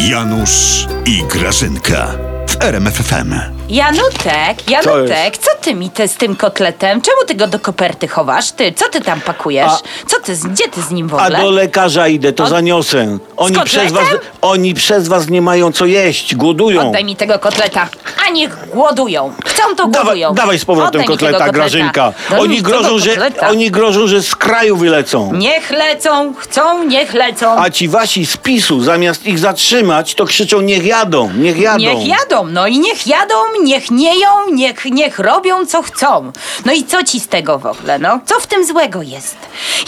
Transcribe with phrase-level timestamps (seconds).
[0.00, 2.06] Janusz i Grażynka
[2.48, 3.34] w RMFFM.
[3.68, 7.00] Janutek, Janutek, co ty mi te z tym kotletem?
[7.02, 8.52] Czemu ty go do koperty chowasz?
[8.52, 9.66] Ty, co ty tam pakujesz?
[9.72, 11.38] A- Co ty, z- gdzie ty z nim w A ogóle?
[11.40, 13.18] do lekarza idę, to Od- zaniosę.
[13.36, 14.08] Oni przez, was,
[14.42, 16.88] oni przez was nie mają co jeść, głodują.
[16.88, 17.88] Oddaj mi tego kotleta,
[18.26, 19.32] a niech głodują.
[19.46, 20.34] Chcą to Dawaj, głodują.
[20.34, 22.12] dawaj z powrotem Oddaj mi tego kotleta, Grażynka.
[22.30, 23.48] Daj mi Oni tego grożą, że, kotleta.
[23.48, 25.32] oni grożą, że z kraju wylecą.
[25.34, 27.56] Niech lecą, chcą, niech lecą.
[27.58, 31.78] A ci wasi z PiSu, zamiast ich zatrzymać, to krzyczą niech jadą, niech jadą.
[31.78, 36.32] Niech jadą, no i niech jadą, niech nieją, niech, niech robią co chcą.
[36.64, 38.20] No i co ci z tego w ogóle, no?
[38.26, 39.36] Co w tym złego jest?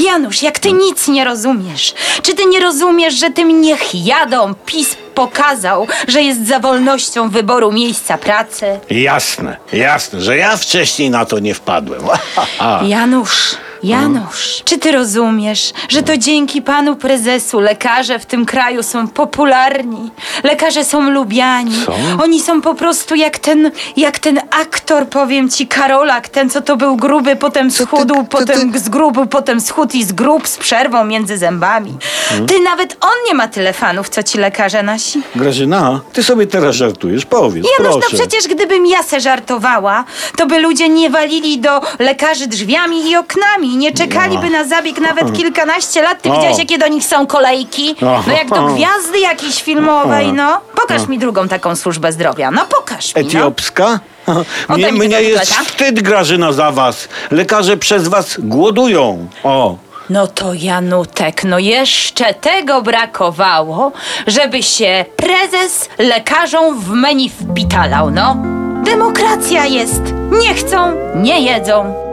[0.01, 1.95] Janusz, jak ty nic nie rozumiesz.
[2.23, 7.73] Czy ty nie rozumiesz, że tym niech jadą PiS pokazał, że jest za wolnością wyboru
[7.73, 8.81] miejsca pracy?
[8.91, 12.03] Jasne, jasne, że ja wcześniej na to nie wpadłem.
[12.89, 13.57] Janusz,
[13.88, 20.11] Janusz, czy ty rozumiesz, że to dzięki panu prezesu lekarze w tym kraju są popularni?
[20.45, 21.84] Lekarze są lubiani.
[21.87, 21.95] Co?
[22.23, 26.77] Oni są po prostu jak ten, jak ten aktor, powiem ci, Karolak, ten co to
[26.77, 31.97] był gruby, potem schudł, ty- potem zgrubł, potem schudł i zgrób z przerwą między zębami.
[32.28, 32.47] Hmm?
[32.47, 35.22] Ty nawet on nie ma tyle fanów, co ci lekarze nasi.
[35.37, 38.09] Grażyna, ty sobie teraz żartujesz, powiedz, Janusz, proszę.
[38.12, 40.05] no przecież gdybym ja se żartowała,
[40.37, 43.73] to by ludzie nie walili do lekarzy drzwiami i oknami.
[43.77, 46.22] Nie czekaliby na zabieg nawet kilkanaście lat.
[46.22, 46.34] Ty O.
[46.36, 47.94] widziałeś, jakie do nich są kolejki?
[48.03, 48.22] O.
[48.27, 50.61] No jak do gwiazdy jakiejś filmowej, no.
[50.75, 52.50] Pokaż mi drugą taką służbę zdrowia.
[52.50, 53.28] No pokaż mi, no.
[53.28, 54.00] Etiopska?
[54.69, 57.08] Mnie, mi mnie tego jest wstyd, Grażyna, za was.
[57.31, 59.28] Lekarze przez was głodują.
[59.42, 59.77] O.
[60.11, 63.92] No to Janutek, no jeszcze tego brakowało,
[64.27, 68.36] żeby się prezes lekarzom w menu wpitalał, no.
[68.84, 70.03] Demokracja jest.
[70.42, 72.03] Nie chcą, nie jedzą.